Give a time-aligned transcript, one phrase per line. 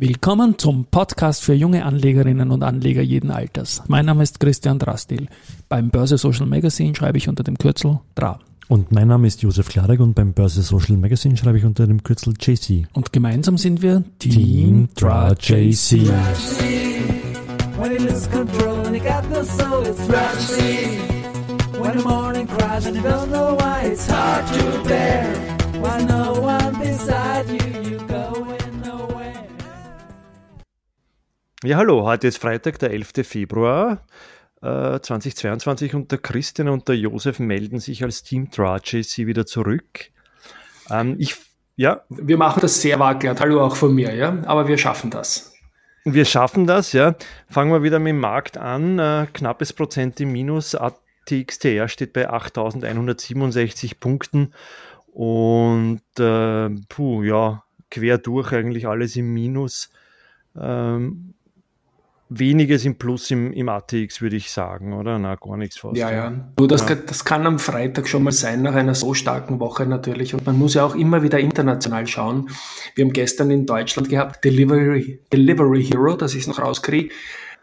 [0.00, 3.82] Willkommen zum Podcast für junge Anlegerinnen und Anleger jeden Alters.
[3.88, 5.26] Mein Name ist Christian Drastil.
[5.68, 8.38] Beim Börse Social Magazine schreibe ich unter dem Kürzel DRA.
[8.68, 12.00] Und mein Name ist Josef Klarek und beim Börse Social Magazine schreibe ich unter dem
[12.04, 12.86] Kürzel JC.
[12.92, 16.06] Und gemeinsam sind wir Team, DRA JC.
[17.76, 17.96] When
[31.64, 33.26] Ja, hallo, heute ist Freitag, der 11.
[33.26, 34.06] Februar
[34.62, 40.12] äh, 2022 und der Christian und der Josef melden sich als Team TraJC wieder zurück.
[40.88, 41.34] Ähm, ich,
[41.74, 42.02] ja.
[42.10, 45.52] Wir machen das sehr wackelig, hallo auch von mir, ja, aber wir schaffen das.
[46.04, 47.16] Wir schaffen das, ja.
[47.48, 49.00] Fangen wir wieder mit dem Markt an.
[49.00, 50.76] Äh, knappes Prozent im Minus.
[51.26, 54.54] TXTR steht bei 8167 Punkten
[55.12, 59.90] und äh, puh, ja, quer durch eigentlich alles im Minus.
[60.56, 61.34] Ähm,
[62.30, 65.18] weniges im Plus im, im ATX, würde ich sagen, oder?
[65.18, 65.96] Na, gar nichts fast.
[65.96, 66.32] Ja, ja.
[66.58, 66.94] Nur das, ja.
[66.94, 70.34] das kann am Freitag schon mal sein, nach einer so starken Woche natürlich.
[70.34, 72.50] Und man muss ja auch immer wieder international schauen.
[72.94, 77.10] Wir haben gestern in Deutschland gehabt Delivery, Delivery Hero, dass ich es noch rauskriege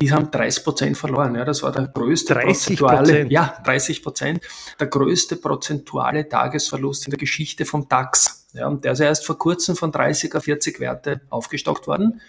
[0.00, 1.34] die haben 30 Prozent verloren.
[1.34, 4.40] Ja, das war der größte 30 prozentuale, ja, 30 Prozent,
[4.78, 8.48] der größte prozentuale Tagesverlust in der Geschichte vom DAX.
[8.54, 12.20] Ja, und der ist erst vor kurzem von 30 auf 40 Werte aufgestockt worden.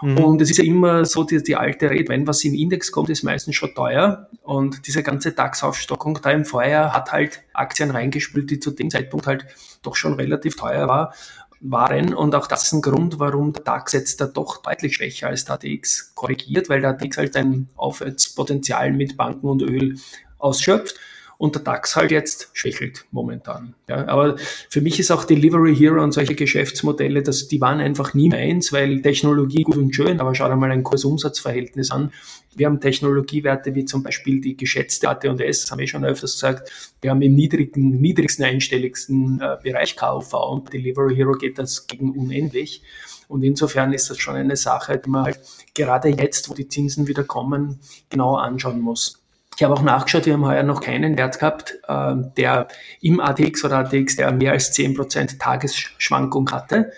[0.00, 0.18] Mhm.
[0.18, 3.10] Und es ist ja immer so die, die alte Rede, wenn was im Index kommt,
[3.10, 4.28] ist meistens schon teuer.
[4.42, 9.26] Und diese ganze DAX-Aufstockung da im Vorjahr hat halt Aktien reingespült, die zu dem Zeitpunkt
[9.26, 9.46] halt
[9.82, 11.14] doch schon relativ teuer war
[11.60, 12.14] waren.
[12.14, 15.44] Und auch das ist ein Grund, warum der DAX jetzt da doch deutlich schwächer als
[15.44, 19.98] der ATX korrigiert, weil der ATX halt ein Aufwärtspotenzial mit Banken und Öl
[20.38, 20.96] ausschöpft
[21.38, 23.74] und der DAX halt jetzt schwächelt momentan.
[23.88, 24.36] Ja, aber
[24.70, 28.72] für mich ist auch Delivery Hero und solche Geschäftsmodelle, das, die waren einfach nie meins,
[28.72, 32.12] weil Technologie gut und schön, aber schau dir mal ein Kurs-Umsatz-Verhältnis an.
[32.54, 36.94] Wir haben Technologiewerte wie zum Beispiel die geschätzte AT&S, das haben wir schon öfters gesagt,
[37.02, 42.12] wir haben im niedrigen, niedrigsten, einstelligsten äh, Bereich KV und Delivery Hero geht das gegen
[42.12, 42.82] unendlich.
[43.28, 45.40] Und insofern ist das schon eine Sache, die man halt
[45.74, 49.25] gerade jetzt, wo die Zinsen wieder kommen, genau anschauen muss.
[49.56, 52.68] Ich habe auch nachgeschaut, wir haben heuer noch keinen Wert gehabt, äh, der
[53.00, 56.92] im ATX oder ATX, der mehr als 10% Tagesschwankung hatte.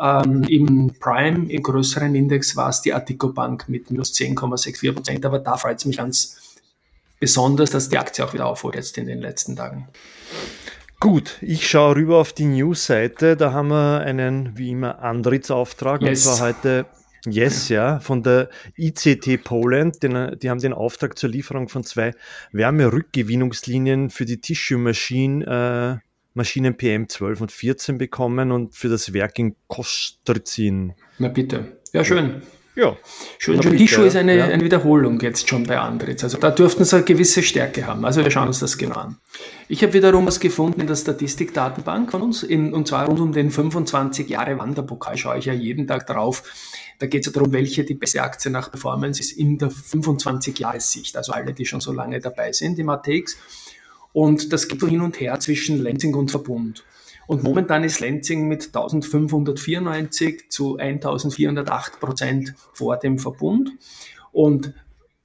[0.00, 5.40] Ähm, Im Prime, im größeren Index, war es die Atico Bank mit minus 10,64%, aber
[5.40, 6.38] da freut es mich ganz
[7.18, 9.88] besonders, dass die Aktie auch wieder aufholt jetzt in den letzten Tagen.
[11.00, 13.36] Gut, ich schaue rüber auf die News-Seite.
[13.36, 16.00] Da haben wir einen, wie immer, Antrittsauftrag.
[16.02, 16.26] Yes.
[16.26, 16.86] Und zwar heute
[17.26, 20.02] Yes, ja, von der ICT Poland.
[20.02, 22.12] Den, die haben den Auftrag zur Lieferung von zwei
[22.52, 25.96] Wärmerückgewinnungslinien für die Tissue-Maschinen äh,
[26.34, 30.94] Maschinen PM 12 und 14 bekommen und für das Werk in Kostrycin.
[31.18, 31.78] Na bitte.
[31.92, 32.42] Ja, schön.
[32.78, 32.96] Ja.
[33.38, 33.76] Schön, schön.
[33.76, 34.44] Tissue ist eine, ja.
[34.44, 36.22] eine Wiederholung jetzt schon bei Andritz.
[36.22, 38.04] Also da dürften sie eine gewisse Stärke haben.
[38.04, 39.16] Also wir schauen uns das genau an.
[39.66, 43.32] Ich habe wiederum was gefunden in der Statistikdatenbank von uns, in, und zwar rund um
[43.32, 45.16] den 25 Jahre Wanderpokal.
[45.16, 46.44] Schaue ich ja jeden Tag drauf.
[46.98, 51.16] Da geht es ja darum, welche die beste Aktie nach Performance ist in der 25-Jahres-Sicht.
[51.16, 53.36] Also alle, die schon so lange dabei sind im ATX.
[54.12, 56.84] Und das geht so hin und her zwischen Lenzing und Verbund.
[57.28, 63.70] Und momentan ist Lenzing mit 1594 zu 1408 Prozent vor dem Verbund.
[64.32, 64.72] Und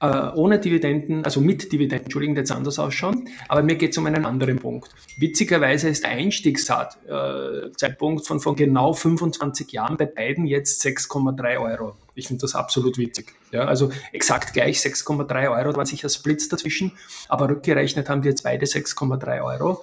[0.04, 3.30] äh, ohne Dividenden, also mit Dividenden, Entschuldigung, jetzt anders ausschauen.
[3.48, 4.90] Aber mir geht es um einen anderen Punkt.
[5.18, 11.96] Witzigerweise ist der Einstiegszeitpunkt äh, von, von genau 25 Jahren bei beiden jetzt 6,3 Euro.
[12.16, 13.34] Ich finde das absolut witzig.
[13.52, 16.92] Ja, also exakt gleich 6,3 Euro, da war sicher Splits dazwischen,
[17.30, 19.82] aber rückgerechnet haben die jetzt beide 6,3 Euro.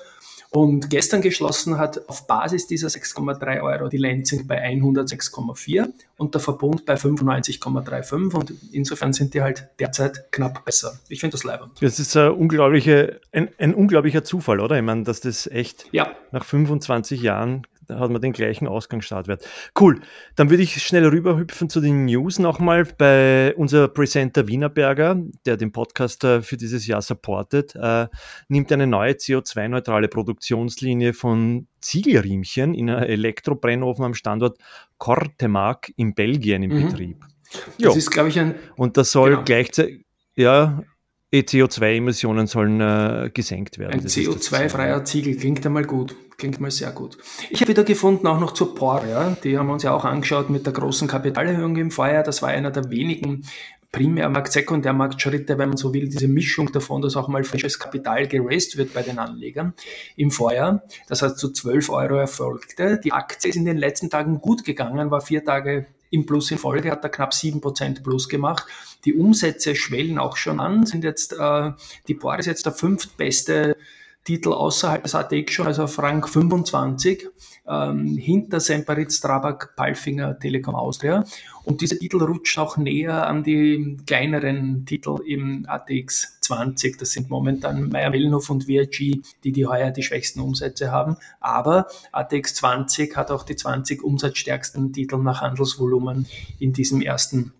[0.52, 6.40] Und gestern geschlossen hat auf Basis dieser 6,3 Euro die Lenzing bei 106,4 und der
[6.40, 10.98] Verbund bei 95,35 und insofern sind die halt derzeit knapp besser.
[11.08, 11.80] Ich finde das leibend.
[11.80, 14.76] Das ist ein, unglaubliche, ein, ein, unglaublicher Zufall, oder?
[14.76, 16.10] Ich meine, dass das echt ja.
[16.32, 17.64] nach 25 Jahren
[17.98, 19.46] hat man den gleichen Ausgangsstartwert.
[19.78, 20.00] Cool.
[20.36, 25.16] Dann würde ich schnell rüberhüpfen zu den News nochmal bei unser Presenter Wienerberger,
[25.46, 28.08] der den Podcast äh, für dieses Jahr supportet, äh,
[28.48, 34.58] nimmt eine neue CO2-neutrale Produktionslinie von Ziegelriemchen in einer Elektrobrennofen am Standort
[34.98, 36.86] Kortemark in Belgien in mhm.
[36.86, 37.24] Betrieb.
[37.78, 38.54] Das ist, glaube ich, ein.
[38.76, 39.42] Und das soll genau.
[39.44, 40.04] gleichzeitig,
[40.36, 40.82] ja,
[41.38, 43.94] CO2-Emissionen sollen äh, gesenkt werden.
[43.94, 46.16] Ein CO2-freier Ziegel klingt einmal gut.
[46.36, 47.18] Klingt mal sehr gut.
[47.50, 49.06] Ich habe wieder gefunden, auch noch zur POR.
[49.06, 49.36] Ja.
[49.44, 52.22] Die haben wir uns ja auch angeschaut mit der großen Kapitalerhöhung im Vorjahr.
[52.22, 53.44] Das war einer der wenigen
[53.92, 58.76] Primärmarkt, Sekundärmarktschritte, wenn man so will, diese Mischung davon, dass auch mal frisches Kapital geraced
[58.76, 59.74] wird bei den Anlegern
[60.16, 60.82] im Vorjahr.
[61.08, 63.00] Das hat zu 12 Euro erfolgte.
[63.02, 66.58] Die Aktie ist in den letzten Tagen gut gegangen, war vier Tage im Plus in
[66.58, 68.66] Folge, hat er knapp 7% Plus gemacht.
[69.04, 71.72] Die Umsätze schwellen auch schon an, sind jetzt, äh,
[72.08, 73.76] die Bohr ist jetzt der fünftbeste
[74.24, 77.28] Titel außerhalb des ATX schon, also auf Rang 25,
[77.66, 81.24] ähm, hinter Semperit, Strabag, Palfinger, Telekom Austria.
[81.64, 86.98] Und dieser Titel rutscht auch näher an die kleineren Titel im ATX 20.
[86.98, 91.16] Das sind momentan Meyer Mellenhof und VRG, die die heuer die schwächsten Umsätze haben.
[91.40, 96.26] Aber ATX 20 hat auch die 20 umsatzstärksten Titel nach Handelsvolumen
[96.58, 97.52] in diesem ersten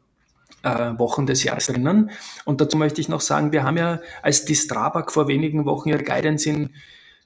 [0.63, 2.11] äh, Wochen des Jahres drinnen.
[2.45, 5.89] Und dazu möchte ich noch sagen, wir haben ja, als die Strabag vor wenigen Wochen
[5.89, 6.71] ihre Guidance in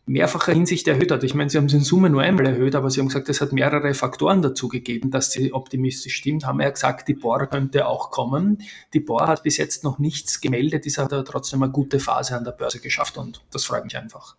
[0.07, 1.25] mehrfacher Hinsicht erhöht hat.
[1.25, 3.41] Ich meine, sie haben es in Summe nur einmal erhöht, aber sie haben gesagt, es
[3.41, 6.45] hat mehrere Faktoren dazu gegeben, dass sie optimistisch stimmt.
[6.45, 8.59] Haben ja gesagt, die Bohr könnte auch kommen.
[8.93, 12.45] Die Bohr hat bis jetzt noch nichts gemeldet, ist aber trotzdem eine gute Phase an
[12.45, 14.37] der Börse geschafft und das freut mich einfach.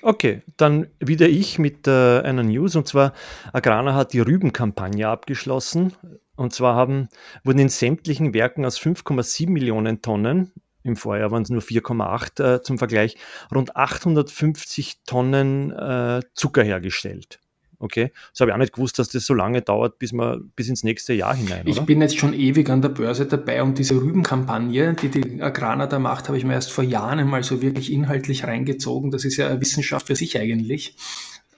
[0.00, 3.12] Okay, dann wieder ich mit äh, einer News und zwar
[3.52, 5.92] Agrana hat die Rübenkampagne abgeschlossen.
[6.38, 7.08] Und zwar haben,
[7.42, 10.52] wurden in sämtlichen Werken aus 5,7 Millionen Tonnen,
[10.84, 13.16] im Vorjahr waren es nur 4,8 äh, zum Vergleich,
[13.52, 17.40] rund 850 Tonnen äh, Zucker hergestellt.
[17.80, 20.68] Okay, das habe ich auch nicht gewusst, dass das so lange dauert, bis man bis
[20.68, 21.62] ins nächste Jahr hinein.
[21.62, 21.70] Oder?
[21.70, 25.88] Ich bin jetzt schon ewig an der Börse dabei und diese Rübenkampagne, die die Agrana
[25.88, 29.10] da macht, habe ich mir erst vor Jahren einmal so wirklich inhaltlich reingezogen.
[29.10, 30.96] Das ist ja Wissenschaft für sich eigentlich.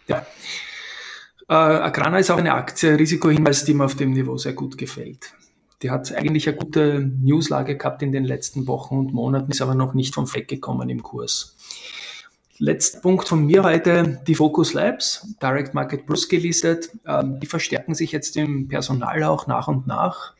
[0.08, 0.26] Ja.
[1.50, 5.34] Äh, Agrana ist auch eine Aktie, Risikohinweis, die mir auf dem Niveau sehr gut gefällt.
[5.82, 9.74] Die hat eigentlich eine gute Newslage gehabt in den letzten Wochen und Monaten, ist aber
[9.74, 11.56] noch nicht vom Fleck gekommen im Kurs.
[12.62, 16.90] Letzter Punkt von mir heute, die Focus Labs, Direct Market Plus gelistet.
[17.06, 20.34] Ähm, die verstärken sich jetzt im Personal auch nach und nach.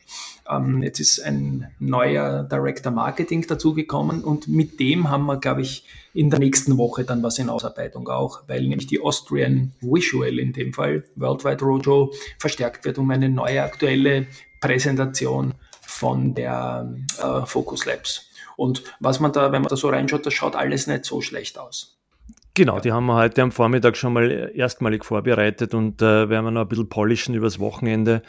[0.47, 5.87] Ähm, jetzt ist ein neuer Director Marketing dazugekommen und mit dem haben wir, glaube ich,
[6.13, 10.53] in der nächsten Woche dann was in Ausarbeitung auch, weil nämlich die Austrian Visual in
[10.53, 14.27] dem Fall, Worldwide Roadshow, verstärkt wird um eine neue aktuelle
[14.59, 18.27] Präsentation von der äh, Focus Labs.
[18.57, 21.57] Und was man da, wenn man da so reinschaut, das schaut alles nicht so schlecht
[21.57, 21.97] aus.
[22.53, 26.51] Genau, die haben wir heute am Vormittag schon mal erstmalig vorbereitet und äh, werden wir
[26.51, 28.23] noch ein bisschen polischen übers Wochenende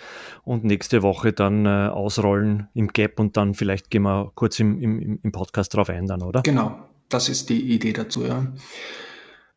[0.44, 4.80] und nächste Woche dann äh, ausrollen im Gap und dann vielleicht gehen wir kurz im,
[4.80, 6.42] im, im Podcast drauf ein dann, oder?
[6.42, 6.78] Genau,
[7.08, 8.46] das ist die Idee dazu, ja.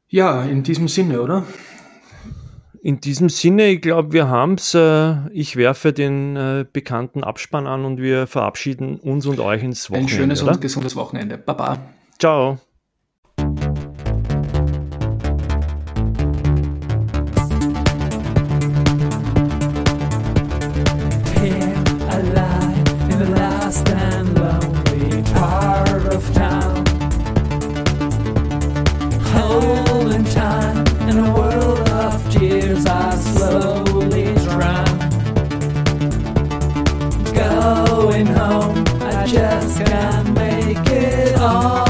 [0.07, 1.43] Ja, in diesem Sinne, oder?
[2.81, 4.75] In diesem Sinne, ich glaube, wir haben es.
[4.75, 9.89] Äh, ich werfe den äh, bekannten Abspann an und wir verabschieden uns und euch ins
[9.89, 10.13] Wochenende.
[10.13, 10.53] Ein schönes oder?
[10.53, 11.37] und gesundes Wochenende.
[11.37, 11.79] Baba.
[12.19, 12.59] Ciao.
[39.35, 41.84] Just can't make it all.